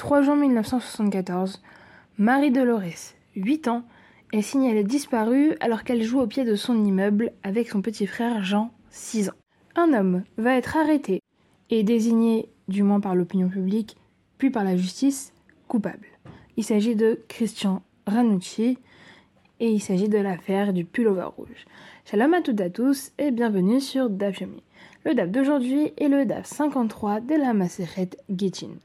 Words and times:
3 0.00 0.22
juin 0.22 0.36
1974, 0.36 1.60
Marie 2.16 2.50
Dolores, 2.50 3.12
8 3.36 3.68
ans, 3.68 3.82
est 4.32 4.40
signalée 4.40 4.82
disparue 4.82 5.52
alors 5.60 5.84
qu'elle 5.84 6.02
joue 6.02 6.20
au 6.20 6.26
pied 6.26 6.46
de 6.46 6.54
son 6.54 6.86
immeuble 6.86 7.32
avec 7.42 7.68
son 7.68 7.82
petit 7.82 8.06
frère 8.06 8.42
Jean, 8.42 8.70
6 8.88 9.28
ans. 9.28 9.34
Un 9.76 9.92
homme 9.92 10.22
va 10.38 10.56
être 10.56 10.78
arrêté 10.78 11.20
et 11.68 11.82
désigné, 11.82 12.48
du 12.66 12.82
moins 12.82 13.00
par 13.00 13.14
l'opinion 13.14 13.50
publique, 13.50 13.98
puis 14.38 14.48
par 14.48 14.64
la 14.64 14.74
justice, 14.74 15.34
coupable. 15.68 16.06
Il 16.56 16.64
s'agit 16.64 16.96
de 16.96 17.20
Christian 17.28 17.82
Ranucci 18.06 18.78
et 19.60 19.70
il 19.70 19.80
s'agit 19.80 20.08
de 20.08 20.16
l'affaire 20.16 20.72
du 20.72 20.86
pullover 20.86 21.28
rouge. 21.36 21.66
Shalom 22.06 22.32
à 22.32 22.40
toutes 22.40 22.60
et 22.60 22.64
à 22.64 22.70
tous 22.70 23.12
et 23.18 23.30
bienvenue 23.30 23.82
sur 23.82 24.08
DAF 24.08 24.42
Le 25.04 25.14
DAF 25.14 25.30
d'aujourd'hui 25.30 25.92
est 25.98 26.08
le 26.08 26.24
DAF 26.24 26.46
53 26.46 27.20
de 27.20 27.34
la 27.34 27.52
Maseret 27.52 28.08
Gittin. 28.30 28.78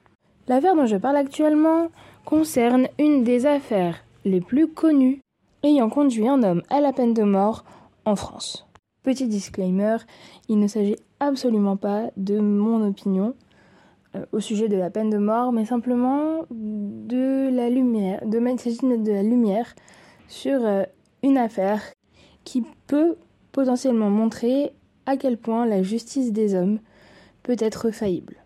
L'affaire 0.48 0.76
dont 0.76 0.86
je 0.86 0.98
parle 0.98 1.18
actuellement 1.18 1.88
concerne 2.24 2.88
une 3.00 3.24
des 3.24 3.46
affaires 3.46 4.04
les 4.26 4.42
plus 4.42 4.68
connues 4.68 5.22
ayant 5.64 5.90
conduit 5.90 6.28
un 6.28 6.44
homme 6.44 6.62
à 6.70 6.82
la 6.82 6.94
peine 6.94 7.14
de 7.14 7.24
mort 7.24 7.66
en 8.06 8.16
France. 8.16 8.68
Petit 9.04 9.28
disclaimer, 9.28 9.98
il 10.48 10.60
ne 10.60 10.68
s'agit 10.68 10.98
absolument 11.20 11.78
pas 11.78 12.12
de 12.18 12.40
mon 12.40 12.88
opinion 12.88 13.36
euh, 14.16 14.26
au 14.32 14.40
sujet 14.40 14.68
de 14.68 14.78
la 14.78 14.90
peine 14.90 15.10
de 15.10 15.18
mort, 15.18 15.52
mais 15.52 15.66
simplement 15.66 16.46
de 16.52 17.50
la 17.52 17.70
lumière, 17.70 18.26
de 18.26 18.40
mettre 18.40 18.66
de 18.66 19.12
la 19.12 19.24
lumière 19.24 19.74
sur 20.28 20.64
euh, 20.64 20.84
une 21.24 21.38
affaire 21.38 21.82
qui 22.44 22.64
peut 22.86 23.16
potentiellement 23.52 24.10
montrer 24.10 24.74
à 25.08 25.18
quel 25.18 25.38
point 25.38 25.66
la 25.66 25.82
justice 25.82 26.32
des 26.32 26.54
hommes 26.54 26.80
peut 27.42 27.58
être 27.60 27.92
faillible. 27.92 28.38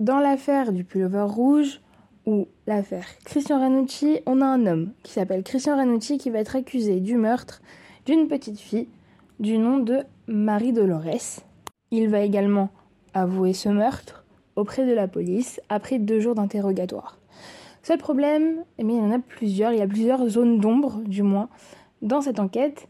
Dans 0.00 0.18
l'affaire 0.18 0.72
du 0.72 0.82
pullover 0.82 1.26
rouge 1.28 1.80
ou 2.24 2.48
l'affaire 2.66 3.06
Christian 3.24 3.60
Ranucci, 3.60 4.20
on 4.24 4.40
a 4.40 4.46
un 4.46 4.66
homme 4.66 4.92
qui 5.02 5.12
s'appelle 5.12 5.42
Christian 5.42 5.76
Ranucci 5.76 6.16
qui 6.16 6.30
va 6.30 6.38
être 6.38 6.56
accusé 6.56 7.00
du 7.00 7.16
meurtre 7.16 7.60
d'une 8.06 8.26
petite 8.26 8.58
fille 8.58 8.88
du 9.40 9.58
nom 9.58 9.78
de 9.78 10.00
Marie 10.26 10.72
Dolores. 10.72 11.42
Il 11.90 12.08
va 12.08 12.20
également 12.20 12.70
avouer 13.12 13.52
ce 13.52 13.68
meurtre 13.68 14.24
auprès 14.56 14.86
de 14.86 14.92
la 14.92 15.06
police 15.06 15.60
après 15.68 15.98
deux 15.98 16.18
jours 16.18 16.34
d'interrogatoire. 16.34 17.18
Seul 17.82 17.98
problème, 17.98 18.64
eh 18.78 18.82
il 18.82 18.90
y 18.90 19.00
en 19.00 19.12
a 19.12 19.18
plusieurs, 19.18 19.72
il 19.72 19.78
y 19.78 19.82
a 19.82 19.86
plusieurs 19.86 20.26
zones 20.28 20.60
d'ombre 20.60 21.02
du 21.04 21.22
moins 21.22 21.50
dans 22.00 22.22
cette 22.22 22.40
enquête. 22.40 22.88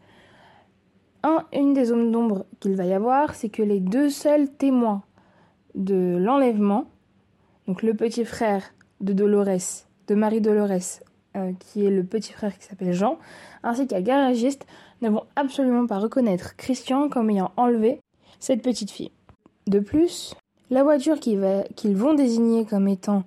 Un, 1.23 1.45
une 1.53 1.73
des 1.73 1.85
zones 1.85 2.11
d'ombre 2.11 2.45
qu'il 2.61 2.75
va 2.75 2.85
y 2.85 2.93
avoir, 2.93 3.35
c'est 3.35 3.49
que 3.49 3.63
les 3.63 3.81
deux 3.81 4.09
seuls 4.09 4.49
témoins 4.49 5.03
de 5.75 6.17
l'enlèvement 6.17 6.90
donc 7.67 7.83
le 7.83 7.93
petit 7.93 8.25
frère 8.25 8.63
de 8.99 9.13
Dolores, 9.13 9.85
de 10.07 10.15
Marie 10.15 10.41
Dolores, 10.41 11.01
euh, 11.37 11.51
qui 11.59 11.85
est 11.85 11.89
le 11.89 12.03
petit 12.03 12.33
frère 12.33 12.57
qui 12.57 12.65
s'appelle 12.65 12.93
Jean, 12.93 13.17
ainsi 13.63 13.87
qu'un 13.87 14.01
garagiste, 14.01 14.65
ne 15.01 15.09
vont 15.09 15.23
absolument 15.35 15.87
pas 15.87 15.99
reconnaître 15.99 16.55
Christian 16.55 17.09
comme 17.09 17.29
ayant 17.29 17.51
enlevé 17.57 17.99
cette 18.39 18.61
petite 18.61 18.91
fille. 18.91 19.11
De 19.67 19.79
plus, 19.79 20.35
la 20.69 20.83
voiture 20.83 21.19
qu'ils 21.19 21.97
vont 21.97 22.13
désigner 22.13 22.65
comme 22.65 22.87
étant 22.87 23.23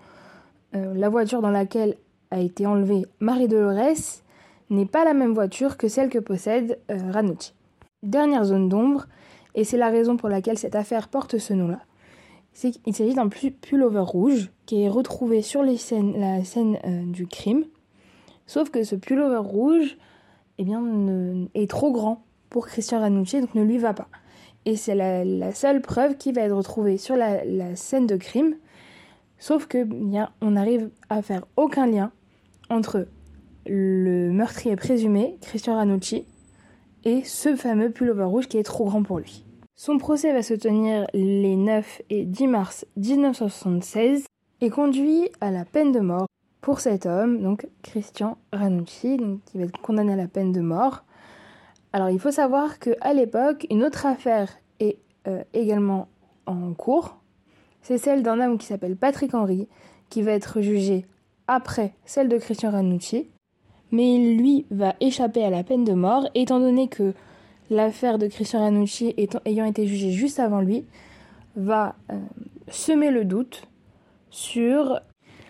euh, 0.75 0.95
la 0.95 1.09
voiture 1.09 1.41
dans 1.41 1.51
laquelle 1.51 1.97
a 2.31 2.41
été 2.41 2.67
enlevée 2.67 3.07
Marie 3.21 3.49
Dolores 3.49 4.23
n'est 4.71 4.87
pas 4.87 5.05
la 5.05 5.15
même 5.15 5.35
voiture 5.35 5.77
que 5.77 5.89
celle 5.89 6.09
que 6.09 6.19
possède 6.19 6.79
euh, 6.91 7.11
Ranucci. 7.13 7.55
Dernière 8.03 8.45
zone 8.45 8.69
d'ombre, 8.69 9.07
et 9.55 9.65
c'est 9.65 9.77
la 9.77 9.89
raison 9.89 10.17
pour 10.17 10.29
laquelle 10.29 10.59
cette 10.59 10.75
affaire 10.75 11.09
porte 11.09 11.39
ce 11.39 11.55
nom-là 11.55 11.81
il 12.63 12.95
s'agit 12.95 13.15
d'un 13.15 13.29
pullover 13.29 14.01
rouge 14.01 14.51
qui 14.67 14.83
est 14.83 14.89
retrouvé 14.89 15.43
sur 15.43 15.63
la 15.63 15.77
scène 15.77 16.79
euh, 16.85 17.05
du 17.05 17.27
crime. 17.27 17.65
Sauf 18.47 18.71
que 18.71 18.85
ce 18.85 18.95
pullover 18.95 19.39
rouge 19.39 19.97
eh 20.59 20.65
bien, 20.65 20.83
est 21.55 21.69
trop 21.69 21.93
grand 21.93 22.25
pour 22.51 22.67
Christian 22.67 23.01
Ranucci, 23.01 23.41
donc 23.41 23.55
ne 23.55 23.63
lui 23.63 23.79
va 23.79 23.95
pas. 23.95 24.09
Et 24.67 24.77
c'est 24.77 24.95
la, 24.95 25.53
seule 25.53 25.83
preuve 25.83 26.17
qui 26.17 26.33
va 26.33 26.43
être 26.43 26.57
retrouvée 26.57 26.97
sur 26.97 27.17
la, 27.17 27.75
scène 27.77 28.07
de 28.07 28.17
crime. 28.17 28.55
Sauf 29.39 29.67
que 29.67 29.83
bien, 29.83 30.31
on 30.41 30.53
n'arrive 30.53 30.91
à 31.11 31.23
faire 31.23 31.45
aucun 31.57 31.87
lien 31.87 32.13
entre 32.71 33.09
le 33.67 34.31
meurtrier 34.31 34.77
présumé, 34.77 35.37
Christian 35.41 35.75
Ranucci, 35.75 36.25
et 37.05 37.25
ce 37.25 37.57
fameux 37.57 37.91
pullover 37.91 38.25
rouge 38.25 38.47
qui 38.47 38.59
est 38.59 38.63
trop 38.63 38.85
grand 38.85 39.03
pour 39.03 39.19
lui. 39.19 39.44
Son 39.77 39.99
procès 39.99 40.33
va 40.33 40.43
se 40.43 40.55
tenir 40.55 41.05
les 41.15 41.57
9 41.57 42.03
et 42.09 42.25
10 42.25 42.47
mars 42.47 42.87
1976 42.97 44.25
et 44.61 44.71
conduit 44.71 45.29
à 45.41 45.51
la 45.51 45.65
peine 45.65 45.91
de 45.91 45.99
mort 45.99 46.29
pour 46.61 46.79
cet 46.79 47.07
homme, 47.07 47.43
donc 47.43 47.67
Christian 47.83 48.39
Ranucci, 48.53 49.19
qui 49.47 49.59
va 49.59 49.65
être 49.65 49.81
condamné 49.81 50.13
à 50.13 50.17
la 50.17 50.29
peine 50.29 50.53
de 50.53 50.61
mort. 50.61 51.03
Alors 51.93 52.09
il 52.09 52.21
faut 52.21 52.31
savoir 52.31 52.79
qu'à 52.79 53.13
l'époque, 53.15 53.67
une 53.69 53.83
autre 53.83 54.07
affaire 54.07 54.49
est 54.79 54.99
euh, 55.27 55.43
également 55.55 56.07
en 56.47 56.73
cours. 56.73 57.17
C'est 57.83 57.99
celle 57.99 58.23
d'un 58.23 58.39
homme 58.39 58.59
qui 58.59 58.67
s'appelle 58.67 58.97
Patrick 58.97 59.35
Henry, 59.35 59.67
qui 60.09 60.23
va 60.23 60.31
être 60.31 60.61
jugé 60.61 61.05
après 61.49 61.95
celle 62.05 62.29
de 62.29 62.39
Christian 62.39 62.71
Ranucci. 62.71 63.29
Mais 63.91 64.19
lui, 64.37 64.67
va 64.71 64.95
échapper 65.01 65.45
à 65.45 65.51
la 65.51 65.65
peine 65.65 65.85
de 65.85 65.95
mort, 65.95 66.29
étant 66.37 66.61
donné 66.61 66.87
que 66.87 67.13
l'affaire 67.71 68.19
de 68.19 68.27
Christian 68.27 68.61
Ranucci 68.61 69.15
ayant 69.45 69.65
été 69.65 69.87
jugée 69.87 70.11
juste 70.11 70.39
avant 70.39 70.61
lui, 70.61 70.85
va 71.57 71.95
euh, 72.11 72.19
semer 72.69 73.11
le 73.11 73.25
doute 73.25 73.69
sur 74.31 75.01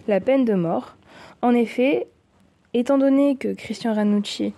la 0.07 0.21
peine 0.21 0.45
de 0.45 0.55
mort. 0.55 0.97
En 1.43 1.55
effet, 1.55 2.09
étant 2.75 2.99
donné 2.99 3.37
que 3.37 3.55
Christian 3.55 3.95
Ranucci, 3.95 4.55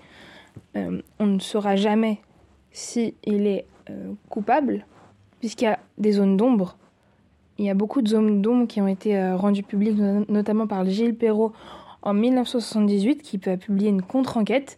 euh, 0.77 1.01
on 1.19 1.27
ne 1.27 1.39
saura 1.39 1.77
jamais 1.77 2.19
s'il 2.73 3.15
est 3.25 3.67
euh, 3.91 4.13
coupable, 4.29 4.85
puisqu'il 5.39 5.65
y 5.65 5.69
a 5.69 5.79
des 5.99 6.13
zones 6.13 6.37
d'ombre. 6.37 6.77
Il 7.59 7.65
y 7.65 7.71
a 7.71 7.75
beaucoup 7.75 8.03
de 8.03 8.09
zones 8.09 8.43
d'ombre 8.43 8.67
qui 8.67 8.83
ont 8.83 8.89
été 8.89 9.33
rendues 9.33 9.63
publiques, 9.63 9.97
notamment 10.29 10.67
par 10.67 10.85
Gilles 10.85 11.15
Perrault 11.15 11.55
en 12.03 12.13
1978, 12.13 13.23
qui 13.23 13.41
a 13.49 13.57
publié 13.57 13.89
une 13.89 14.03
contre-enquête 14.03 14.77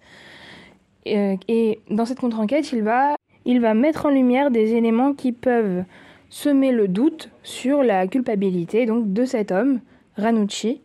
et 1.48 1.80
dans 1.90 2.04
cette 2.04 2.20
contre-enquête, 2.20 2.72
il 2.72 2.82
va, 2.82 3.16
il 3.44 3.60
va 3.60 3.74
mettre 3.74 4.06
en 4.06 4.10
lumière 4.10 4.50
des 4.50 4.74
éléments 4.74 5.14
qui 5.14 5.32
peuvent 5.32 5.84
semer 6.30 6.72
le 6.72 6.88
doute 6.88 7.30
sur 7.42 7.82
la 7.82 8.06
culpabilité 8.06 8.86
donc 8.86 9.12
de 9.12 9.24
cet 9.24 9.50
homme, 9.50 9.80
Ranucci. 10.16 10.80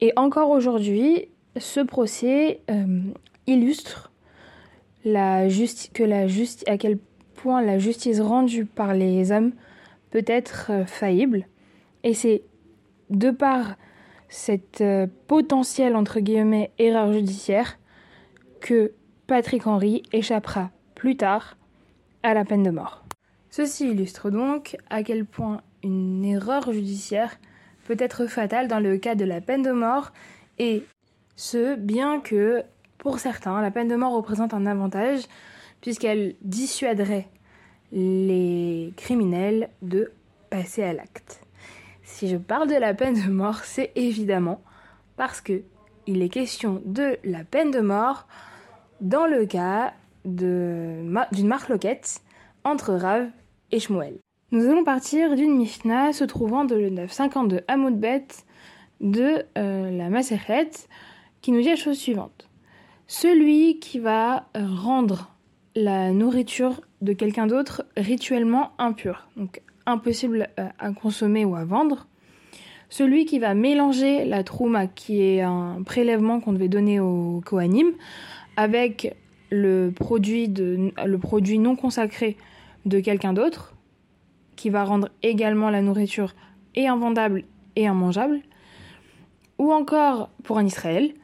Et 0.00 0.12
encore 0.16 0.50
aujourd'hui, 0.50 1.28
ce 1.56 1.80
procès 1.80 2.60
euh, 2.70 3.00
illustre 3.46 4.12
la 5.04 5.48
que 5.94 6.04
la 6.04 6.26
à 6.66 6.78
quel 6.78 6.98
point 7.34 7.62
la 7.62 7.78
justice 7.78 8.20
rendue 8.20 8.64
par 8.64 8.94
les 8.94 9.32
hommes 9.32 9.52
peut 10.10 10.24
être 10.26 10.70
euh, 10.70 10.84
faillible. 10.84 11.46
Et 12.04 12.14
c'est 12.14 12.42
de 13.10 13.30
par 13.30 13.76
cette 14.28 14.84
potentielle 15.26 15.96
entre 15.96 16.20
guillemets 16.20 16.70
erreur 16.78 17.12
judiciaire 17.12 17.78
que 18.60 18.92
Patrick 19.28 19.66
Henry 19.66 20.02
échappera 20.10 20.70
plus 20.94 21.18
tard 21.18 21.58
à 22.22 22.32
la 22.32 22.46
peine 22.46 22.62
de 22.62 22.70
mort. 22.70 23.04
Ceci 23.50 23.90
illustre 23.90 24.30
donc 24.30 24.78
à 24.88 25.02
quel 25.02 25.26
point 25.26 25.60
une 25.84 26.24
erreur 26.24 26.72
judiciaire 26.72 27.38
peut 27.84 27.96
être 27.98 28.26
fatale 28.26 28.68
dans 28.68 28.80
le 28.80 28.96
cas 28.96 29.14
de 29.14 29.26
la 29.26 29.42
peine 29.42 29.62
de 29.62 29.70
mort 29.70 30.12
et 30.58 30.82
ce 31.36 31.76
bien 31.76 32.20
que 32.20 32.62
pour 32.96 33.18
certains 33.18 33.60
la 33.60 33.70
peine 33.70 33.88
de 33.88 33.96
mort 33.96 34.14
représente 34.14 34.54
un 34.54 34.64
avantage 34.64 35.24
puisqu'elle 35.82 36.34
dissuaderait 36.40 37.28
les 37.92 38.94
criminels 38.96 39.68
de 39.82 40.10
passer 40.48 40.82
à 40.82 40.94
l'acte. 40.94 41.42
Si 42.02 42.28
je 42.28 42.38
parle 42.38 42.68
de 42.68 42.76
la 42.76 42.94
peine 42.94 43.22
de 43.22 43.30
mort, 43.30 43.58
c'est 43.64 43.92
évidemment 43.94 44.62
parce 45.18 45.42
que 45.42 45.60
il 46.06 46.22
est 46.22 46.30
question 46.30 46.80
de 46.86 47.18
la 47.24 47.44
peine 47.44 47.70
de 47.70 47.80
mort 47.80 48.26
dans 49.00 49.26
le 49.26 49.46
cas 49.46 49.94
d'une 50.24 51.10
marloquette 51.44 52.20
entre 52.64 52.94
Rav 52.94 53.28
et 53.72 53.80
Shmuel. 53.80 54.18
Nous 54.50 54.66
allons 54.66 54.84
partir 54.84 55.34
d'une 55.34 55.56
Mishnah 55.56 56.12
se 56.12 56.24
trouvant 56.24 56.64
de 56.64 56.74
le 56.74 56.90
952 56.90 57.60
Hamoudbet 57.68 58.26
de 59.00 59.44
euh, 59.56 59.90
la 59.90 60.08
Maseret 60.08 60.70
qui 61.42 61.52
nous 61.52 61.60
dit 61.60 61.68
la 61.68 61.76
chose 61.76 61.98
suivante. 61.98 62.48
Celui 63.06 63.78
qui 63.78 63.98
va 63.98 64.48
rendre 64.54 65.30
la 65.76 66.10
nourriture 66.12 66.80
de 67.00 67.12
quelqu'un 67.12 67.46
d'autre 67.46 67.84
rituellement 67.96 68.72
impure, 68.78 69.28
donc 69.36 69.62
impossible 69.86 70.48
euh, 70.58 70.68
à 70.78 70.92
consommer 70.92 71.44
ou 71.44 71.54
à 71.54 71.64
vendre, 71.64 72.06
celui 72.90 73.26
qui 73.26 73.38
va 73.38 73.54
mélanger 73.54 74.24
la 74.24 74.42
trouma, 74.42 74.86
qui 74.86 75.22
est 75.22 75.42
un 75.42 75.82
prélèvement 75.84 76.40
qu'on 76.40 76.52
devait 76.52 76.68
donner 76.68 77.00
au 77.00 77.42
Kohanim, 77.44 77.92
avec 78.58 79.14
le 79.50 79.90
produit, 79.90 80.48
de, 80.48 80.90
le 81.06 81.18
produit 81.18 81.60
non 81.60 81.76
consacré 81.76 82.36
de 82.86 82.98
quelqu'un 82.98 83.32
d'autre, 83.32 83.76
qui 84.56 84.68
va 84.68 84.82
rendre 84.82 85.10
également 85.22 85.70
la 85.70 85.80
nourriture 85.80 86.34
et 86.74 86.88
invendable 86.88 87.44
et 87.76 87.84
immangeable. 87.84 88.40
ou 89.58 89.72
encore 89.72 90.30
pour 90.42 90.58
un 90.58 90.66
Israël, 90.66 91.14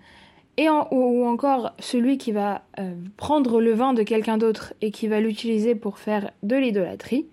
et 0.56 0.68
ou, 0.68 1.24
encore 1.26 1.72
celui 1.80 2.18
qui 2.18 2.30
va 2.30 2.62
euh, 2.78 2.94
prendre 3.16 3.60
le 3.60 3.72
vin 3.72 3.94
de 3.94 4.04
quelqu'un 4.04 4.38
d'autre 4.38 4.72
et 4.80 4.92
qui 4.92 5.08
va 5.08 5.18
l'utiliser 5.18 5.74
pour 5.74 5.98
faire 5.98 6.30
de 6.44 6.54
l'idolâtrie, 6.54 7.26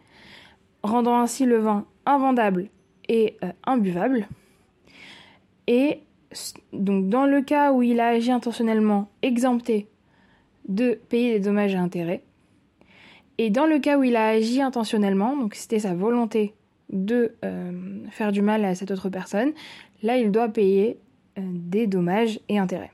rendant 0.81 1.19
ainsi 1.19 1.45
le 1.45 1.59
vin 1.59 1.85
invendable 2.07 2.69
et 3.07 3.37
euh, 3.43 3.51
imbuvable. 3.67 4.27
Et 5.67 5.99
donc 6.73 7.09
dans 7.09 7.27
le 7.27 7.43
cas 7.43 7.71
où 7.71 7.83
il 7.83 7.99
a 7.99 8.07
agi 8.07 8.31
intentionnellement, 8.31 9.09
exempté 9.21 9.87
de 10.67 10.99
payer 11.09 11.33
des 11.33 11.39
dommages 11.39 11.73
et 11.73 11.77
intérêts. 11.77 12.21
Et 13.37 13.49
dans 13.49 13.65
le 13.65 13.79
cas 13.79 13.97
où 13.97 14.03
il 14.03 14.15
a 14.15 14.27
agi 14.27 14.61
intentionnellement, 14.61 15.35
donc 15.35 15.55
c'était 15.55 15.79
sa 15.79 15.93
volonté 15.93 16.53
de 16.89 17.33
euh, 17.43 17.71
faire 18.11 18.31
du 18.31 18.41
mal 18.41 18.65
à 18.65 18.75
cette 18.75 18.91
autre 18.91 19.09
personne, 19.09 19.51
là 20.03 20.17
il 20.17 20.31
doit 20.31 20.49
payer 20.49 20.97
des 21.37 21.87
dommages 21.87 22.39
et 22.49 22.59
intérêts. 22.59 22.91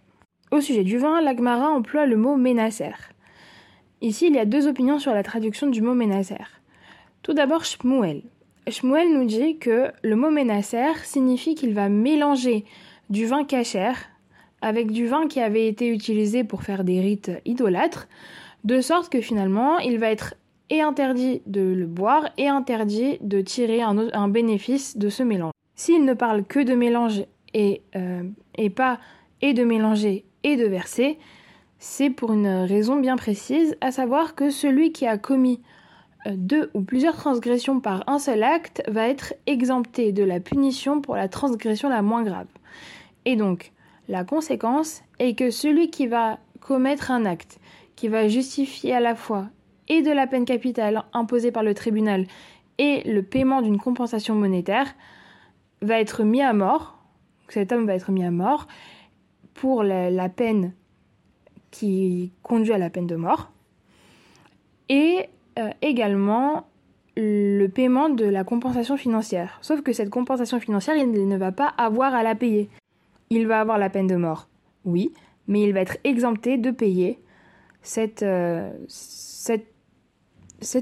Au 0.52 0.62
sujet 0.62 0.84
du 0.84 0.98
vin, 0.98 1.22
l'Agmara 1.22 1.70
emploie 1.70 2.06
le 2.06 2.16
mot 2.16 2.38
ménacer. 2.38 2.94
Ici, 4.02 4.28
il 4.28 4.36
y 4.36 4.40
a 4.40 4.46
deux 4.46 4.68
opinions 4.68 5.00
sur 5.00 5.14
la 5.14 5.24
traduction 5.24 5.68
du 5.68 5.82
mot 5.82 5.94
ménacer. 5.94 6.38
Tout 7.24 7.34
d'abord, 7.34 7.66
Shmuel. 7.66 8.22
Shmuel 8.70 9.14
nous 9.14 9.26
dit 9.26 9.58
que 9.58 9.92
le 10.04 10.16
mot 10.16 10.30
ménacer 10.30 10.94
signifie 11.04 11.56
qu'il 11.56 11.74
va 11.74 11.90
mélanger 11.90 12.64
du 13.10 13.26
vin 13.26 13.44
cachère 13.44 13.98
avec 14.62 14.92
du 14.92 15.08
vin 15.08 15.28
qui 15.28 15.40
avait 15.40 15.68
été 15.68 15.88
utilisé 15.88 16.44
pour 16.44 16.64
faire 16.64 16.84
des 16.84 17.00
rites 17.00 17.32
idolâtres, 17.46 18.08
de 18.64 18.82
sorte 18.82 19.10
que 19.10 19.22
finalement, 19.22 19.80
il 19.80 20.00
va 20.00 20.10
être 20.10 20.36
et 20.70 20.82
interdit 20.82 21.42
de 21.46 21.62
le 21.62 21.86
boire 21.86 22.30
et 22.38 22.48
interdit 22.48 23.18
de 23.22 23.42
tirer 23.42 23.82
un, 23.82 24.28
bénéfice 24.28 24.98
de 24.98 25.10
ce 25.10 25.24
mélange. 25.24 25.54
S'il 25.76 26.04
ne 26.04 26.14
parle 26.14 26.44
que 26.44 26.60
de 26.60 26.74
mélange 26.74 27.24
et, 27.54 27.82
euh, 27.96 28.24
et 28.56 28.70
pas 28.70 29.00
et 29.42 29.54
de 29.54 29.64
mélanger 29.64 30.26
et 30.44 30.58
de 30.58 30.66
verser, 30.66 31.20
c'est 31.80 32.10
pour 32.10 32.34
une 32.34 32.48
raison 32.48 32.98
bien 32.98 33.16
précise, 33.16 33.78
à 33.82 33.92
savoir 33.92 34.36
que 34.36 34.50
celui 34.50 34.92
qui 34.92 35.06
a 35.06 35.18
commis 35.18 35.62
euh, 36.26 36.32
deux 36.36 36.70
ou 36.74 36.82
plusieurs 36.82 37.16
transgressions 37.16 37.80
par 37.80 38.04
un 38.08 38.20
seul 38.20 38.44
acte 38.44 38.82
va 38.88 39.08
être 39.08 39.36
exempté 39.46 40.12
de 40.12 40.24
la 40.24 40.40
punition 40.40 41.02
pour 41.02 41.16
la 41.16 41.28
transgression 41.28 41.90
la 41.90 42.02
moins 42.02 42.24
grave. 42.24 42.48
Et 43.26 43.36
donc, 43.36 43.72
la 44.08 44.24
conséquence 44.24 45.04
est 45.20 45.38
que 45.38 45.50
celui 45.52 45.90
qui 45.90 46.08
va 46.08 46.40
commettre 46.62 47.12
un 47.12 47.26
acte 47.26 47.60
qui 47.96 48.08
va 48.08 48.28
justifier 48.28 48.94
à 48.94 49.00
la 49.00 49.16
fois 49.16 49.48
et 49.88 50.02
de 50.02 50.12
la 50.12 50.28
peine 50.28 50.46
capitale 50.46 51.04
imposée 51.14 51.52
par 51.52 51.64
le 51.64 51.74
tribunal 51.74 52.26
et 52.78 53.02
le 53.10 53.24
paiement 53.24 53.62
d'une 53.62 53.80
compensation 53.80 54.36
monétaire 54.36 54.94
va 55.82 56.00
être 56.00 56.24
mis 56.24 56.42
à 56.42 56.54
mort. 56.54 56.98
Cet 57.50 57.72
homme 57.72 57.86
va 57.86 57.96
être 57.96 58.12
mis 58.12 58.24
à 58.24 58.32
mort 58.32 58.68
pour 59.54 59.84
la, 59.84 60.30
peine 60.30 60.74
qui 61.72 62.32
conduit 62.44 62.74
à 62.74 62.78
la 62.78 62.90
peine 62.90 63.08
de 63.08 63.16
mort 63.16 63.52
et 64.90 65.26
euh, 65.58 65.70
également 65.82 66.68
le 67.16 67.68
paiement 67.68 68.10
de 68.10 68.26
la 68.26 68.44
compensation 68.44 68.96
financière. 68.96 69.58
Sauf 69.62 69.82
que 69.82 69.92
cette 69.92 70.12
compensation 70.12 70.60
financière, 70.60 70.96
il 70.96 71.28
ne 71.28 71.38
va 71.38 71.52
pas 71.52 71.74
avoir 71.78 72.14
à 72.14 72.22
la 72.22 72.36
payer. 72.36 72.70
Il 73.30 73.48
va 73.48 73.60
avoir 73.60 73.78
la 73.78 73.90
peine 73.90 74.08
de 74.08 74.16
mort, 74.16 74.48
oui, 74.86 75.12
mais 75.48 75.62
il 75.64 75.74
va 75.74 75.82
être 75.82 75.98
exempté 76.04 76.58
de 76.58 76.72
payer 76.72 77.20
cette, 77.82 78.24
euh, 78.24 78.72
cette, 78.88 79.68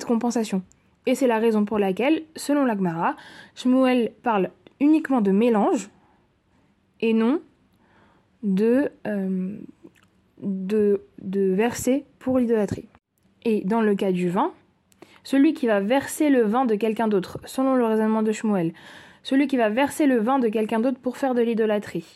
compensation. 0.06 0.64
Et 1.06 1.16
c'est 1.16 1.28
la 1.28 1.40
raison 1.40 1.66
pour 1.66 1.80
laquelle, 1.80 2.24
selon 2.36 2.66
l'Agmara, 2.66 3.16
Shmuel 3.56 4.12
parle 4.24 4.50
uniquement 4.80 5.22
de 5.22 5.32
mélange 5.32 5.90
et 7.02 7.14
non 7.14 7.42
euh, 8.44 9.58
de, 10.42 11.02
de, 11.22 11.54
verser 11.54 12.06
pour 12.20 12.40
l'idolâtrie. 12.40 12.88
Et 13.44 13.62
dans 13.66 13.82
le 13.82 13.96
cas 13.96 14.12
du 14.12 14.30
vin, 14.30 14.52
celui 15.24 15.54
qui 15.54 15.68
va 15.68 15.80
verser 15.80 16.30
le 16.30 16.42
vin 16.42 16.66
de 16.66 16.76
quelqu'un 16.76 17.08
d'autre, 17.08 17.40
selon 17.46 17.76
le 17.76 17.86
raisonnement 17.86 18.24
de 18.24 18.32
Shmuel, 18.32 18.74
celui 19.24 19.48
qui 19.48 19.58
va 19.58 19.70
verser 19.70 20.06
le 20.06 20.20
vin 20.20 20.40
de 20.40 20.48
quelqu'un 20.48 20.80
d'autre 20.80 21.00
pour 21.00 21.18
faire 21.18 21.34
de 21.34 21.42
l'idolâtrie, 21.42 22.16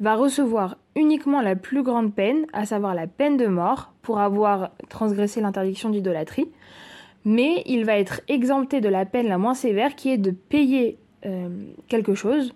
va 0.00 0.14
recevoir 0.14 0.76
uniquement 0.94 1.40
la 1.40 1.56
plus 1.56 1.82
grande 1.82 2.14
peine, 2.14 2.46
à 2.52 2.66
savoir 2.66 2.94
la 2.94 3.06
peine 3.06 3.36
de 3.36 3.46
mort, 3.46 3.92
pour 4.02 4.20
avoir 4.20 4.70
transgressé 4.88 5.40
l'interdiction 5.40 5.90
d'idolâtrie, 5.90 6.48
mais 7.24 7.62
il 7.66 7.84
va 7.84 7.98
être 7.98 8.20
exempté 8.28 8.80
de 8.80 8.88
la 8.88 9.04
peine 9.04 9.28
la 9.28 9.38
moins 9.38 9.54
sévère, 9.54 9.96
qui 9.96 10.10
est 10.10 10.18
de 10.18 10.30
payer 10.30 10.98
euh, 11.24 11.48
quelque 11.88 12.14
chose, 12.14 12.54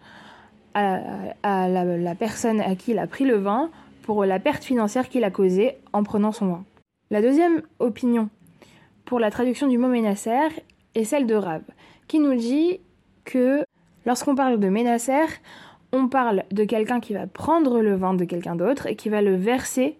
à, 0.75 1.69
la, 1.69 2.15
personne 2.15 2.61
à 2.61 2.77
qui 2.77 2.93
il 2.93 2.99
a 2.99 3.07
pris 3.07 3.25
le 3.25 3.37
vin 3.37 3.71
pour 4.03 4.25
la 4.25 4.39
perte 4.39 4.63
financière 4.63 5.09
qu'il 5.09 5.25
a 5.25 5.31
causée 5.31 5.77
en 5.93 6.05
prenant 6.05 6.33
son 6.33 6.47
vin. 6.47 6.65
La 7.11 7.21
deuxième 7.21 7.63
opinion 7.81 8.29
pour 9.05 9.19
la 9.19 9.31
traduction 9.33 9.67
du 9.67 9.79
mot 9.79 9.89
ménacer 9.89 10.49
est 10.95 11.05
celle 11.05 11.27
de 11.27 11.35
Rav, 11.35 11.63
qui 12.07 12.21
nous 12.21 12.37
dit 12.37 12.81
que 13.25 13.65
lorsqu'on 14.07 14.37
parle 14.37 14.61
de 14.61 14.69
ménacer, 14.69 15.27
on 15.93 16.09
parle 16.09 16.45
de 16.51 16.65
quelqu'un 16.65 17.01
qui 17.01 17.15
va 17.15 17.27
prendre 17.27 17.81
le 17.81 17.95
vin 17.97 18.15
de 18.15 18.25
quelqu'un 18.25 18.57
d'autre 18.57 18.87
et 18.87 18.97
qui 18.97 19.09
va 19.09 19.23
le 19.23 19.35
verser 19.35 19.99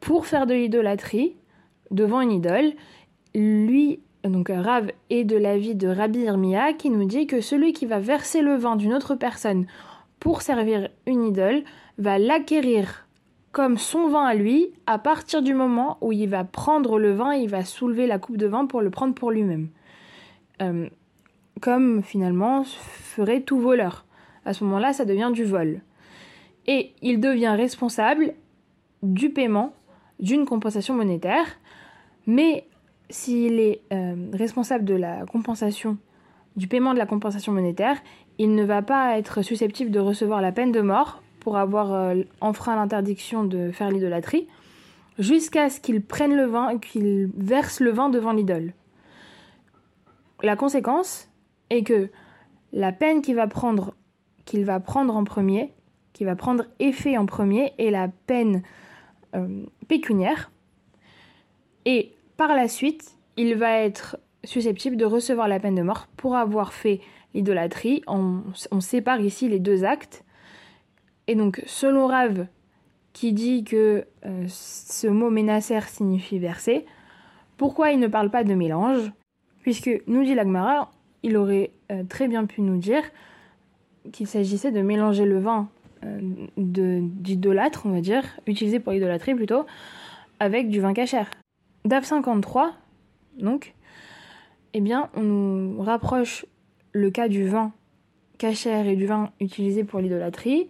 pour 0.00 0.26
faire 0.26 0.46
de 0.46 0.54
l'idolâtrie 0.54 1.34
devant 1.90 2.20
une 2.20 2.32
idole. 2.32 2.72
Lui, 3.34 4.00
donc 4.22 4.50
Rav 4.54 4.90
est 5.10 5.24
de 5.24 5.36
l'avis 5.36 5.74
de 5.74 5.88
Rabbi 5.88 6.20
Irmia 6.20 6.72
qui 6.72 6.90
nous 6.90 7.04
dit 7.04 7.26
que 7.26 7.40
celui 7.40 7.72
qui 7.72 7.86
va 7.86 8.00
verser 8.00 8.42
le 8.42 8.56
vin 8.56 8.76
d'une 8.76 8.94
autre 8.94 9.14
personne 9.14 9.66
pour 10.20 10.42
servir 10.42 10.88
une 11.06 11.24
idole 11.24 11.62
va 11.98 12.18
l'acquérir 12.18 13.06
comme 13.52 13.78
son 13.78 14.08
vin 14.08 14.24
à 14.24 14.34
lui 14.34 14.72
à 14.86 14.98
partir 14.98 15.40
du 15.40 15.54
moment 15.54 15.96
où 16.00 16.12
il 16.12 16.28
va 16.28 16.42
prendre 16.42 16.98
le 16.98 17.12
vin, 17.12 17.34
il 17.34 17.48
va 17.48 17.64
soulever 17.64 18.06
la 18.06 18.18
coupe 18.18 18.36
de 18.36 18.46
vin 18.46 18.66
pour 18.66 18.80
le 18.80 18.90
prendre 18.90 19.14
pour 19.14 19.30
lui-même. 19.30 19.68
Euh, 20.60 20.88
comme 21.60 22.02
finalement 22.02 22.64
ferait 22.64 23.42
tout 23.42 23.58
voleur. 23.58 24.04
À 24.44 24.52
ce 24.52 24.64
moment-là, 24.64 24.92
ça 24.92 25.04
devient 25.04 25.30
du 25.32 25.44
vol. 25.44 25.80
Et 26.66 26.92
il 27.02 27.20
devient 27.20 27.54
responsable 27.56 28.34
du 29.02 29.30
paiement 29.30 29.72
d'une 30.20 30.46
compensation 30.46 30.94
monétaire, 30.94 31.46
mais 32.26 32.66
s'il 33.10 33.60
est 33.60 33.82
euh, 33.92 34.14
responsable 34.32 34.84
de 34.84 34.94
la 34.94 35.26
compensation, 35.26 35.98
du 36.56 36.68
paiement 36.68 36.94
de 36.94 36.98
la 36.98 37.06
compensation 37.06 37.52
monétaire, 37.52 37.96
il 38.38 38.54
ne 38.54 38.64
va 38.64 38.82
pas 38.82 39.18
être 39.18 39.42
susceptible 39.42 39.90
de 39.90 40.00
recevoir 40.00 40.40
la 40.40 40.52
peine 40.52 40.72
de 40.72 40.80
mort 40.80 41.22
pour 41.40 41.58
avoir 41.58 41.92
euh, 41.92 42.22
enfreint 42.40 42.76
l'interdiction 42.76 43.44
de 43.44 43.70
faire 43.70 43.90
l'idolâtrie, 43.90 44.48
jusqu'à 45.18 45.68
ce 45.68 45.80
qu'il 45.80 46.02
prenne 46.02 46.34
le 46.34 46.46
vin 46.46 46.78
qu'il 46.78 47.30
verse 47.36 47.80
le 47.80 47.90
vin 47.90 48.08
devant 48.08 48.32
l'idole. 48.32 48.72
La 50.42 50.56
conséquence 50.56 51.28
est 51.70 51.82
que 51.82 52.10
la 52.72 52.92
peine 52.92 53.22
qu'il 53.22 53.36
va 53.36 53.46
prendre, 53.46 53.94
qu'il 54.44 54.64
va 54.64 54.80
prendre 54.80 55.16
en 55.16 55.24
premier, 55.24 55.72
qui 56.12 56.24
va 56.24 56.36
prendre 56.36 56.64
effet 56.78 57.16
en 57.16 57.26
premier, 57.26 57.72
est 57.78 57.90
la 57.90 58.08
peine 58.26 58.62
euh, 59.34 59.64
pécuniaire. 59.88 60.50
Et 61.84 62.12
par 62.36 62.54
la 62.54 62.68
suite, 62.68 63.16
il 63.36 63.54
va 63.56 63.80
être 63.80 64.16
susceptible 64.44 64.96
de 64.96 65.04
recevoir 65.04 65.48
la 65.48 65.60
peine 65.60 65.74
de 65.74 65.82
mort 65.82 66.06
pour 66.16 66.36
avoir 66.36 66.72
fait 66.72 67.00
l'idolâtrie. 67.34 68.02
On, 68.06 68.42
sépare 68.80 69.20
ici 69.20 69.48
les 69.48 69.58
deux 69.58 69.84
actes. 69.84 70.24
Et 71.26 71.34
donc, 71.34 71.62
selon 71.66 72.06
Rav, 72.06 72.46
qui 73.12 73.32
dit 73.32 73.64
que 73.64 74.04
euh, 74.26 74.44
ce 74.48 75.06
mot 75.06 75.30
ménacer 75.30 75.80
signifie 75.88 76.38
verser, 76.38 76.86
pourquoi 77.56 77.92
il 77.92 77.98
ne 77.98 78.08
parle 78.08 78.30
pas 78.30 78.44
de 78.44 78.54
mélange? 78.54 79.12
Puisque, 79.60 80.02
nous 80.06 80.24
dit 80.24 80.34
l'Agmara, 80.34 80.90
il 81.22 81.36
aurait 81.36 81.72
euh, 81.90 82.04
très 82.04 82.28
bien 82.28 82.44
pu 82.44 82.60
nous 82.60 82.76
dire 82.76 83.02
qu'il 84.12 84.26
s'agissait 84.26 84.72
de 84.72 84.80
mélanger 84.80 85.24
le 85.24 85.38
vin 85.38 85.68
euh, 86.04 86.18
d'idolâtre, 86.56 87.82
on 87.86 87.90
va 87.90 88.00
dire, 88.00 88.24
utilisé 88.46 88.80
pour 88.80 88.92
l'idolâtrie 88.92 89.34
plutôt, 89.34 89.64
avec 90.40 90.68
du 90.68 90.80
vin 90.80 90.92
cachère. 90.92 91.30
DAF 91.84 92.04
53, 92.04 92.74
donc, 93.38 93.74
eh 94.72 94.80
bien, 94.80 95.10
on 95.14 95.22
nous 95.22 95.82
rapproche 95.82 96.46
le 96.92 97.10
cas 97.10 97.28
du 97.28 97.46
vin 97.46 97.72
cachère 98.38 98.86
et 98.86 98.96
du 98.96 99.06
vin 99.06 99.30
utilisé 99.40 99.84
pour 99.84 100.00
l'idolâtrie, 100.00 100.68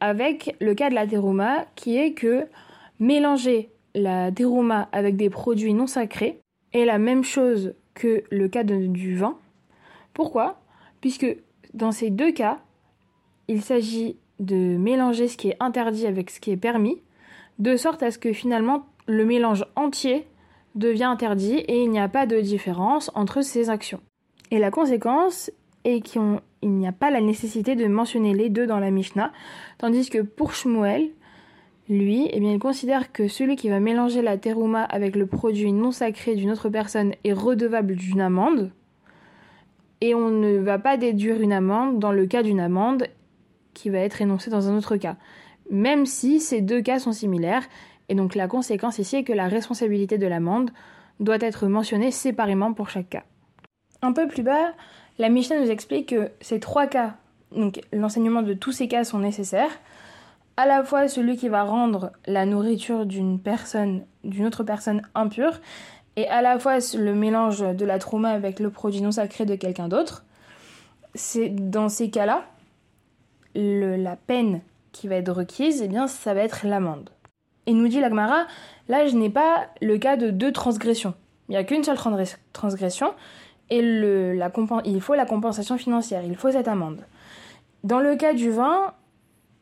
avec 0.00 0.56
le 0.60 0.74
cas 0.74 0.90
de 0.90 0.94
la 0.94 1.06
terouma, 1.06 1.66
qui 1.74 1.96
est 1.96 2.12
que 2.12 2.46
mélanger 2.98 3.70
la 3.94 4.32
terouma 4.32 4.88
avec 4.92 5.16
des 5.16 5.30
produits 5.30 5.74
non 5.74 5.86
sacrés 5.86 6.40
est 6.72 6.84
la 6.84 6.98
même 6.98 7.24
chose 7.24 7.74
que 7.94 8.24
le 8.30 8.48
cas 8.48 8.64
du 8.64 9.16
vin. 9.16 9.38
Pourquoi? 10.12 10.60
Puisque 11.00 11.26
dans 11.74 11.92
ces 11.92 12.10
deux 12.10 12.32
cas, 12.32 12.60
il 13.48 13.62
s'agit 13.62 14.16
de 14.40 14.76
mélanger 14.76 15.28
ce 15.28 15.36
qui 15.36 15.48
est 15.48 15.56
interdit 15.60 16.06
avec 16.06 16.30
ce 16.30 16.40
qui 16.40 16.50
est 16.50 16.56
permis, 16.56 17.02
de 17.58 17.76
sorte 17.76 18.02
à 18.02 18.10
ce 18.10 18.18
que 18.18 18.32
finalement 18.32 18.86
le 19.06 19.24
mélange 19.24 19.64
entier 19.76 20.26
devient 20.74 21.04
interdit 21.04 21.58
et 21.58 21.82
il 21.82 21.90
n'y 21.90 22.00
a 22.00 22.08
pas 22.08 22.26
de 22.26 22.40
différence 22.40 23.10
entre 23.14 23.42
ces 23.42 23.70
actions. 23.70 24.00
Et 24.50 24.58
la 24.58 24.70
conséquence 24.70 25.50
est 25.84 26.00
qu'il 26.00 26.40
il 26.62 26.70
n'y 26.70 26.88
a 26.88 26.92
pas 26.92 27.10
la 27.10 27.20
nécessité 27.20 27.76
de 27.76 27.86
mentionner 27.86 28.32
les 28.32 28.48
deux 28.48 28.66
dans 28.66 28.78
la 28.78 28.90
Mishnah, 28.90 29.32
tandis 29.76 30.08
que 30.08 30.22
pour 30.22 30.54
Shmuel, 30.54 31.10
lui, 31.90 32.28
eh 32.32 32.40
bien, 32.40 32.52
il 32.52 32.58
considère 32.58 33.12
que 33.12 33.28
celui 33.28 33.56
qui 33.56 33.68
va 33.68 33.80
mélanger 33.80 34.22
la 34.22 34.38
terouma 34.38 34.82
avec 34.82 35.14
le 35.14 35.26
produit 35.26 35.74
non 35.74 35.90
sacré 35.90 36.34
d'une 36.34 36.50
autre 36.50 36.70
personne 36.70 37.12
est 37.22 37.34
redevable 37.34 37.94
d'une 37.96 38.22
amende, 38.22 38.72
et 40.00 40.14
on 40.14 40.30
ne 40.30 40.56
va 40.56 40.78
pas 40.78 40.96
déduire 40.96 41.40
une 41.40 41.52
amende 41.52 41.98
dans 41.98 42.12
le 42.12 42.26
cas 42.26 42.42
d'une 42.42 42.60
amende 42.60 43.08
qui 43.74 43.90
va 43.90 43.98
être 43.98 44.22
énoncée 44.22 44.50
dans 44.50 44.68
un 44.68 44.76
autre 44.76 44.96
cas, 44.96 45.16
même 45.70 46.06
si 46.06 46.40
ces 46.40 46.60
deux 46.60 46.80
cas 46.80 46.98
sont 46.98 47.12
similaires, 47.12 47.64
et 48.08 48.14
donc 48.14 48.34
la 48.34 48.48
conséquence 48.48 48.98
ici 48.98 49.16
est 49.16 49.24
que 49.24 49.32
la 49.32 49.48
responsabilité 49.48 50.18
de 50.18 50.26
l'amende 50.26 50.70
doit 51.20 51.38
être 51.40 51.66
mentionnée 51.66 52.10
séparément 52.10 52.72
pour 52.72 52.90
chaque 52.90 53.10
cas. 53.10 53.24
Un 54.02 54.12
peu 54.12 54.28
plus 54.28 54.42
bas, 54.42 54.72
la 55.18 55.28
Mishnah 55.28 55.60
nous 55.60 55.70
explique 55.70 56.10
que 56.10 56.30
ces 56.40 56.60
trois 56.60 56.86
cas, 56.86 57.16
donc 57.52 57.80
l'enseignement 57.92 58.42
de 58.42 58.54
tous 58.54 58.72
ces 58.72 58.88
cas 58.88 59.04
sont 59.04 59.18
nécessaires, 59.18 59.80
à 60.56 60.66
la 60.66 60.84
fois 60.84 61.08
celui 61.08 61.36
qui 61.36 61.48
va 61.48 61.62
rendre 61.64 62.12
la 62.26 62.46
nourriture 62.46 63.06
d'une 63.06 63.40
personne, 63.40 64.04
d'une 64.22 64.46
autre 64.46 64.64
personne 64.64 65.02
impure, 65.14 65.60
et 66.16 66.28
à 66.28 66.42
la 66.42 66.58
fois 66.58 66.78
le 66.96 67.14
mélange 67.14 67.60
de 67.60 67.84
la 67.84 67.98
trauma 67.98 68.30
avec 68.30 68.60
le 68.60 68.70
produit 68.70 69.00
non 69.00 69.12
sacré 69.12 69.46
de 69.46 69.56
quelqu'un 69.56 69.88
d'autre. 69.88 70.24
C'est 71.14 71.48
dans 71.48 71.88
ces 71.88 72.10
cas-là, 72.10 72.44
la 73.54 74.16
peine 74.16 74.60
qui 74.92 75.08
va 75.08 75.16
être 75.16 75.32
requise, 75.32 75.82
eh 75.82 75.88
bien, 75.88 76.06
ça 76.06 76.34
va 76.34 76.40
être 76.40 76.66
l'amende. 76.66 77.10
Et 77.66 77.72
nous 77.72 77.88
dit 77.88 78.00
l'Agmara, 78.00 78.46
là, 78.88 79.06
je 79.06 79.16
n'ai 79.16 79.30
pas 79.30 79.66
le 79.80 79.98
cas 79.98 80.16
de 80.16 80.30
deux 80.30 80.52
transgressions. 80.52 81.14
Il 81.48 81.52
n'y 81.52 81.56
a 81.56 81.64
qu'une 81.64 81.84
seule 81.84 81.98
transgression, 82.52 83.14
et 83.70 83.82
la 83.82 84.50
il 84.84 85.00
faut 85.00 85.14
la 85.14 85.26
compensation 85.26 85.76
financière, 85.78 86.22
il 86.24 86.36
faut 86.36 86.50
cette 86.50 86.68
amende. 86.68 87.00
Dans 87.82 88.00
le 88.00 88.16
cas 88.16 88.32
du 88.32 88.50
vin, 88.50 88.92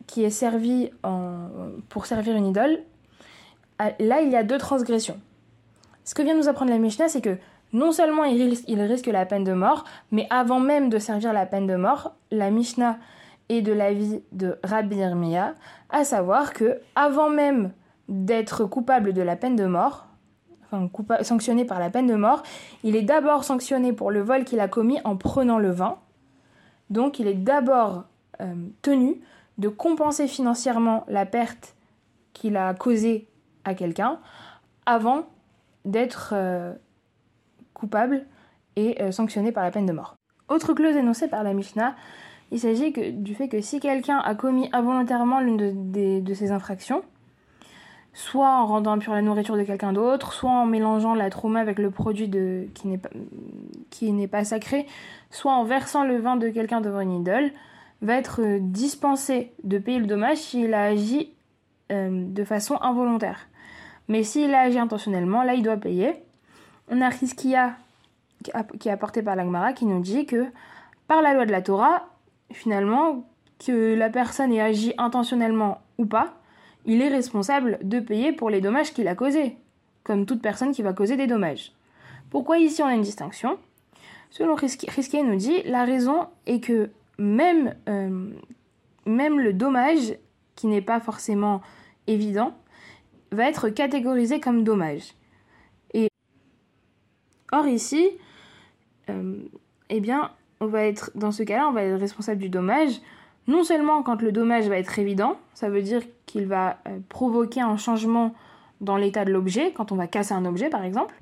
qui 0.06 0.24
est 0.24 0.30
servi 0.30 0.90
pour 1.88 2.06
servir 2.06 2.36
une 2.36 2.46
idole, 2.46 2.80
là, 3.98 4.20
il 4.20 4.30
y 4.30 4.36
a 4.36 4.42
deux 4.42 4.58
transgressions. 4.58 5.18
Ce 6.04 6.14
que 6.14 6.22
vient 6.22 6.36
nous 6.36 6.48
apprendre 6.48 6.70
la 6.70 6.78
Mishnah, 6.78 7.08
c'est 7.08 7.20
que 7.20 7.36
non 7.72 7.92
seulement 7.92 8.24
il 8.24 8.42
risque, 8.42 8.64
il 8.68 8.80
risque, 8.82 9.06
la 9.06 9.24
peine 9.24 9.44
de 9.44 9.52
mort, 9.52 9.84
mais 10.10 10.26
avant 10.30 10.60
même 10.60 10.88
de 10.88 10.98
servir 10.98 11.32
la 11.32 11.46
peine 11.46 11.66
de 11.66 11.76
mort, 11.76 12.14
la 12.30 12.50
Mishnah 12.50 12.98
est 13.52 13.62
de 13.62 13.72
l'avis 13.72 14.22
de 14.32 14.58
Rabbi 14.64 14.96
Irmiya, 14.96 15.54
à 15.90 16.04
savoir 16.04 16.52
que 16.52 16.80
avant 16.94 17.30
même 17.30 17.72
d'être 18.08 18.64
coupable 18.64 19.12
de 19.12 19.22
la 19.22 19.36
peine 19.36 19.56
de 19.56 19.64
mort, 19.64 20.06
enfin 20.70 20.88
sanctionné 21.22 21.64
par 21.64 21.78
la 21.78 21.90
peine 21.90 22.06
de 22.06 22.14
mort, 22.14 22.42
il 22.82 22.96
est 22.96 23.02
d'abord 23.02 23.44
sanctionné 23.44 23.92
pour 23.92 24.10
le 24.10 24.20
vol 24.20 24.44
qu'il 24.44 24.60
a 24.60 24.68
commis 24.68 24.98
en 25.04 25.16
prenant 25.16 25.58
le 25.58 25.70
vin. 25.70 25.98
Donc 26.90 27.18
il 27.18 27.26
est 27.26 27.34
d'abord 27.34 28.04
euh, 28.40 28.54
tenu 28.82 29.20
de 29.58 29.68
compenser 29.68 30.26
financièrement 30.26 31.04
la 31.08 31.26
perte 31.26 31.74
qu'il 32.32 32.56
a 32.56 32.74
causée 32.74 33.28
à 33.64 33.74
quelqu'un 33.74 34.18
avant 34.86 35.26
d'être 35.84 36.32
euh, 36.34 36.72
coupable 37.74 38.26
et 38.76 39.00
euh, 39.02 39.12
sanctionné 39.12 39.52
par 39.52 39.64
la 39.64 39.70
peine 39.70 39.86
de 39.86 39.92
mort. 39.92 40.16
Autre 40.48 40.72
clause 40.74 40.96
énoncée 40.96 41.28
par 41.28 41.42
la 41.42 41.54
Mishnah, 41.54 41.94
il 42.52 42.60
s'agit 42.60 42.92
du 42.92 43.34
fait 43.34 43.48
que 43.48 43.62
si 43.62 43.80
quelqu'un 43.80 44.18
a 44.18 44.34
commis 44.34 44.68
involontairement 44.74 45.40
l'une 45.40 45.90
de, 45.90 46.34
ces 46.34 46.52
infractions, 46.52 47.02
soit 48.12 48.46
en 48.46 48.66
rendant 48.66 48.92
impure 48.92 49.14
la 49.14 49.22
nourriture 49.22 49.56
de 49.56 49.62
quelqu'un 49.62 49.94
d'autre, 49.94 50.34
soit 50.34 50.50
en 50.50 50.66
mélangeant 50.66 51.14
la 51.14 51.30
trauma 51.30 51.60
avec 51.60 51.78
le 51.78 51.90
produit 51.90 52.28
de, 52.28 52.66
qui 52.74 54.12
n'est 54.12 54.28
pas, 54.28 54.44
sacré, 54.44 54.86
soit 55.30 55.52
en 55.52 55.64
versant 55.64 56.04
le 56.04 56.18
vin 56.18 56.36
de 56.36 56.50
quelqu'un 56.50 56.82
devant 56.82 57.00
une 57.00 57.22
idole, 57.22 57.52
va 58.02 58.16
être 58.16 58.42
euh, 58.42 58.58
dispensé 58.60 59.52
de 59.64 59.78
payer 59.78 59.98
le 59.98 60.06
dommage 60.06 60.36
s'il 60.36 60.74
a 60.74 60.84
agi 60.84 61.32
de 61.90 62.44
façon 62.44 62.78
involontaire. 62.80 63.48
Mais 64.08 64.22
s'il 64.22 64.54
a 64.54 64.60
agi 64.60 64.78
intentionnellement, 64.78 65.42
là, 65.42 65.52
il 65.52 65.62
doit 65.62 65.76
payer. 65.76 66.14
On 66.90 67.02
a 67.02 67.10
Rizkia, 67.10 67.74
qui 68.80 68.88
est 68.88 68.92
apporté 68.92 69.22
par 69.22 69.36
l'Agmara, 69.36 69.74
qui 69.74 69.84
nous 69.84 70.00
dit 70.00 70.24
que 70.24 70.46
par 71.06 71.20
la 71.20 71.34
loi 71.34 71.44
de 71.44 71.52
la 71.52 71.60
Torah, 71.60 72.06
finalement, 72.52 73.26
que 73.64 73.94
la 73.94 74.10
personne 74.10 74.52
ait 74.52 74.60
agi 74.60 74.92
intentionnellement 74.98 75.80
ou 75.98 76.06
pas, 76.06 76.34
il 76.84 77.00
est 77.00 77.08
responsable 77.08 77.78
de 77.82 78.00
payer 78.00 78.32
pour 78.32 78.50
les 78.50 78.60
dommages 78.60 78.92
qu'il 78.92 79.08
a 79.08 79.14
causés, 79.14 79.56
comme 80.02 80.26
toute 80.26 80.42
personne 80.42 80.72
qui 80.72 80.82
va 80.82 80.92
causer 80.92 81.16
des 81.16 81.26
dommages. 81.26 81.72
Pourquoi 82.30 82.58
ici 82.58 82.82
on 82.82 82.86
a 82.86 82.94
une 82.94 83.02
distinction? 83.02 83.58
Selon 84.30 84.54
Rizkia 84.54 85.22
nous 85.22 85.36
dit, 85.36 85.62
la 85.64 85.84
raison 85.84 86.26
est 86.46 86.60
que 86.60 86.90
même, 87.18 87.74
euh, 87.88 88.30
même 89.04 89.38
le 89.38 89.52
dommage, 89.52 90.14
qui 90.56 90.66
n'est 90.66 90.82
pas 90.82 91.00
forcément 91.00 91.60
évident, 92.06 92.54
va 93.30 93.48
être 93.48 93.68
catégorisé 93.68 94.40
comme 94.40 94.64
dommage. 94.64 95.14
Et 95.92 96.08
or 97.52 97.66
ici, 97.66 98.08
euh, 99.10 99.42
eh 99.90 100.00
bien, 100.00 100.30
on 100.62 100.66
va 100.66 100.84
être 100.84 101.10
dans 101.16 101.32
ce 101.32 101.42
cas-là, 101.42 101.68
on 101.68 101.72
va 101.72 101.82
être 101.82 101.98
responsable 101.98 102.40
du 102.40 102.48
dommage. 102.48 103.00
Non 103.48 103.64
seulement 103.64 104.02
quand 104.02 104.22
le 104.22 104.30
dommage 104.30 104.68
va 104.68 104.78
être 104.78 104.98
évident, 104.98 105.36
ça 105.54 105.68
veut 105.68 105.82
dire 105.82 106.02
qu'il 106.26 106.46
va 106.46 106.78
euh, 106.86 106.98
provoquer 107.08 107.60
un 107.60 107.76
changement 107.76 108.32
dans 108.80 108.96
l'état 108.96 109.24
de 109.24 109.32
l'objet, 109.32 109.72
quand 109.72 109.90
on 109.90 109.96
va 109.96 110.06
casser 110.06 110.34
un 110.34 110.44
objet 110.44 110.70
par 110.70 110.84
exemple, 110.84 111.14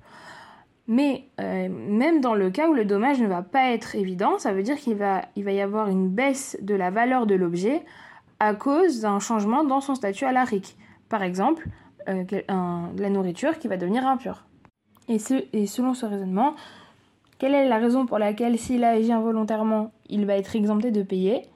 mais 0.86 1.24
euh, 1.40 1.68
même 1.70 2.20
dans 2.20 2.34
le 2.34 2.50
cas 2.50 2.68
où 2.68 2.74
le 2.74 2.84
dommage 2.84 3.20
ne 3.20 3.26
va 3.26 3.42
pas 3.42 3.70
être 3.70 3.94
évident, 3.94 4.38
ça 4.38 4.52
veut 4.52 4.62
dire 4.62 4.76
qu'il 4.76 4.96
va, 4.96 5.22
y 5.36 5.60
avoir 5.60 5.88
une 5.88 6.08
baisse 6.08 6.58
de 6.60 6.74
la 6.74 6.90
valeur 6.90 7.26
de 7.26 7.34
l'objet 7.34 7.82
à 8.40 8.54
cause 8.54 9.00
d'un 9.00 9.20
changement 9.20 9.64
dans 9.64 9.80
son 9.80 9.94
statut 9.94 10.24
à. 10.24 10.32
Par 11.08 11.22
exemple, 11.22 11.66
euh, 12.08 12.24
la 12.48 13.10
nourriture 13.10 13.58
qui 13.58 13.68
va 13.68 13.76
devenir 13.76 14.06
impure. 14.06 14.44
Et, 15.08 15.18
selon 15.18 15.94
ce 15.94 16.06
raisonnement, 16.06 16.54
quelle 17.40 17.54
est 17.54 17.68
la 17.68 17.78
raison 17.78 18.04
pour 18.04 18.18
laquelle 18.18 18.58
s'il 18.58 18.84
a 18.84 18.90
agi 18.90 19.10
involontairement, 19.10 19.92
il 20.10 20.26
va 20.26 20.36
être 20.36 20.54
exempté 20.54 20.90
de 20.90 21.02
payer? 21.02 21.46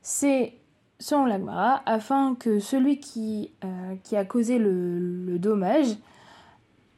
C'est, 0.00 0.54
selon 1.00 1.26
l'Agmara, 1.26 1.82
afin 1.86 2.36
que 2.36 2.60
celui 2.60 3.00
qui, 3.00 3.50
euh, 3.64 4.16
a 4.16 4.24
causé 4.24 4.58
le, 4.58 5.36
dommage 5.40 5.96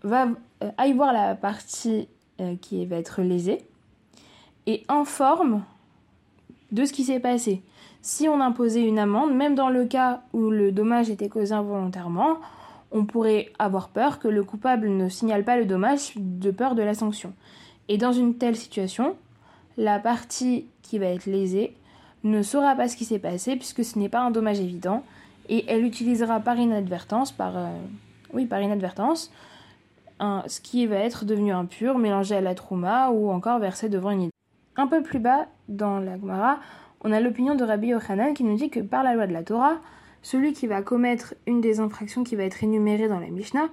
va, 0.03 0.29
euh, 0.63 0.71
aille 0.77 0.93
voir 0.93 1.13
la 1.13 1.35
partie 1.35 2.09
qui 2.63 2.87
va 2.87 2.97
être 2.97 3.21
lésée 3.21 3.59
et 4.67 4.83
informe 4.89 5.63
de 6.73 6.87
ce 6.87 6.93
qui 6.93 7.05
s'est 7.05 7.21
passé. 7.21 7.63
Si 8.01 8.29
on 8.29 8.41
imposait 8.41 8.83
une 8.83 8.99
amende, 8.99 9.35
même 9.35 9.55
dans 9.55 9.69
le 9.69 9.85
cas 9.85 10.23
où 10.33 10.49
le 10.49 10.73
dommage 10.73 11.11
était 11.11 11.29
causé 11.29 11.53
involontairement, 11.53 12.39
on 12.93 13.05
pourrait 13.05 13.53
avoir 13.59 13.89
peur 13.89 14.19
que 14.19 14.29
le 14.29 14.43
coupable 14.43 14.89
ne 14.89 15.09
signale 15.09 15.45
pas 15.45 15.57
le 15.57 15.67
dommage 15.67 16.13
de 16.17 16.51
peur 16.51 16.75
de 16.75 16.83
la 16.83 16.95
sanction. 16.95 17.35
Et 17.91 17.99
dans 17.99 18.13
une 18.13 18.37
telle 18.37 18.55
situation, 18.55 19.17
la 19.77 19.99
partie 19.99 20.67
qui 20.81 21.01
va 21.01 21.07
être 21.07 21.27
lésée 21.27 21.75
ne 22.23 22.41
saura 22.41 22.77
pas 22.77 22.87
ce 22.87 22.97
qui 22.97 23.05
s'est 23.05 23.19
passé 23.19 23.57
puisque 23.57 23.85
ce 23.85 23.99
n'est 23.99 24.09
pas 24.09 24.21
un 24.21 24.31
dommage 24.31 24.61
évident 24.61 25.03
et 25.49 25.65
elle 25.67 25.85
utilisera 25.85 26.39
par 26.39 26.57
inadvertance, 26.57 27.33
par, 27.33 27.57
euh, 27.57 27.67
oui, 28.33 28.47
par 28.47 28.63
inadvertance, 28.63 29.33
ce 30.21 30.61
qui 30.61 30.87
va 30.87 30.99
être 30.99 31.25
devenu 31.25 31.51
impur, 31.51 31.99
mélangé 31.99 32.37
à 32.37 32.41
la 32.41 32.55
trouma 32.55 33.11
ou 33.11 33.29
encore 33.31 33.59
versé 33.59 33.89
devant 33.89 34.13
une 34.13 34.23
idée. 34.23 34.33
Un 34.77 34.87
peu 34.87 35.03
plus 35.03 35.19
bas, 35.19 35.49
dans 35.69 35.99
la 35.99 36.17
Gemara, 36.17 36.61
on 37.03 37.11
a 37.11 37.19
l'opinion 37.19 37.57
de 37.57 37.65
Rabbi 37.65 37.89
Yochanan 37.89 38.35
qui 38.35 38.45
nous 38.45 38.55
dit 38.55 38.71
que 38.71 38.79
par 38.79 39.03
la 39.03 39.15
loi 39.15 39.27
de 39.27 39.33
la 39.33 39.43
Torah, 39.43 39.79
celui 40.23 40.53
qui 40.53 40.69
va 40.69 40.83
commettre 40.83 41.35
une 41.49 41.61
des 41.61 41.81
infractions 41.81 42.23
qui 42.23 42.37
va 42.37 42.45
être 42.45 42.63
énumérée 42.63 43.09
dans 43.09 43.19
la 43.19 43.31
Mishnah, 43.31 43.69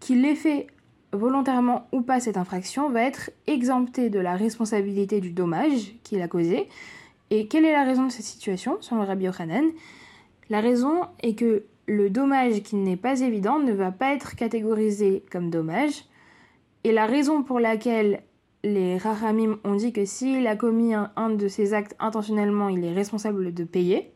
qu'il 0.00 0.22
l'ait 0.22 0.36
fait 0.36 0.68
volontairement 1.12 1.86
ou 1.92 2.02
pas 2.02 2.20
cette 2.20 2.36
infraction, 2.36 2.88
va 2.88 3.02
être 3.02 3.30
exempté 3.46 4.10
de 4.10 4.18
la 4.18 4.36
responsabilité 4.36 5.20
du 5.20 5.30
dommage 5.30 5.94
qu'il 6.02 6.22
a 6.22 6.28
causé. 6.28 6.68
Et 7.30 7.46
quelle 7.46 7.64
est 7.64 7.72
la 7.72 7.84
raison 7.84 8.06
de 8.06 8.12
cette 8.12 8.24
situation, 8.24 8.78
selon 8.80 9.04
Rabbi 9.04 9.24
Yochanan? 9.24 9.64
La 10.50 10.60
raison 10.60 11.02
est 11.22 11.34
que 11.34 11.64
le 11.86 12.10
dommage 12.10 12.62
qui 12.62 12.76
n'est 12.76 12.96
pas 12.96 13.20
évident 13.20 13.58
ne 13.58 13.72
va 13.72 13.90
pas 13.90 14.14
être 14.14 14.36
catégorisé 14.36 15.24
comme 15.30 15.50
dommage. 15.50 16.04
Et 16.84 16.92
la 16.92 17.06
raison 17.06 17.42
pour 17.42 17.60
laquelle 17.60 18.22
les 18.64 18.96
Rahamim 18.96 19.58
ont 19.64 19.74
dit 19.74 19.92
que 19.92 20.04
s'il 20.04 20.46
a 20.46 20.56
commis 20.56 20.94
un, 20.94 21.30
de 21.30 21.48
ces 21.48 21.74
actes 21.74 21.96
intentionnellement, 21.98 22.68
il 22.68 22.84
est 22.84 22.92
responsable 22.92 23.52
de 23.52 23.64
payer, 23.64 24.12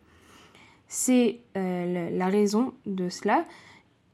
c'est 0.88 1.40
euh, 1.56 2.10
la 2.10 2.26
raison 2.26 2.72
de 2.86 3.08
cela 3.08 3.44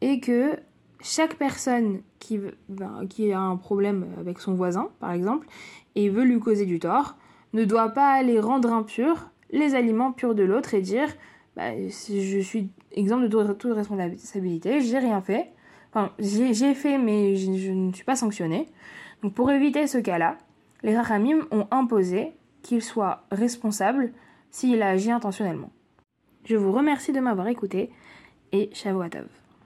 et 0.01 0.21
que 0.21 0.57
chaque 1.03 1.35
personne 1.35 2.01
qui, 2.19 2.41
ben, 2.69 3.07
qui, 3.09 3.33
a 3.33 3.41
un 3.41 3.57
problème 3.57 4.07
avec 4.19 4.39
son 4.39 4.55
voisin, 4.55 4.89
par 5.01 5.13
exemple, 5.13 5.47
et 5.95 6.09
veut 6.09 6.25
lui 6.25 6.39
causer 6.39 6.65
du 6.65 6.79
tort, 6.79 7.17
ne 7.53 7.65
doit 7.65 7.91
pas 7.91 8.13
aller 8.13 8.41
rendre 8.41 8.73
impurs 8.73 9.31
les 9.51 9.75
aliments 9.75 10.13
purs 10.13 10.35
de 10.35 10.43
l'autre 10.43 10.75
et 10.75 10.81
dire 10.81 11.09
bah, 11.57 11.77
je 11.77 12.41
suis 12.41 12.71
exemple 12.93 13.29
de 13.29 13.53
toute 13.53 13.75
responsabilité, 13.75 14.81
j'ai 14.81 14.99
rien 14.99 15.21
fait. 15.21 15.51
Enfin, 15.91 16.13
j'ai 16.19 16.75
fait, 16.75 16.97
mais 16.97 17.37
je, 17.37 17.71
ne 17.71 17.93
suis 17.93 18.05
pas 18.05 18.17
sanctionné. 18.17 18.69
Donc, 19.23 19.35
pour 19.35 19.51
éviter 19.51 19.87
ce 19.87 19.99
cas-là, 19.99 20.39
les 20.83 20.97
Rahamim 20.97 21.47
ont 21.51 21.67
imposé 21.71 22.33
qu'il 22.63 22.81
soit 22.81 23.25
responsable 23.31 24.13
s'il 24.51 24.83
a 24.83 24.89
agi 24.89 25.11
intentionnellement. 25.11 25.71
Je 26.45 26.57
vous 26.57 26.73
remercie 26.73 27.13
de 27.13 27.21
m'avoir 27.21 27.49
écouté 27.49 27.91
et 28.53 28.71
Shavuot 28.73 29.09
Tov. 29.09 29.42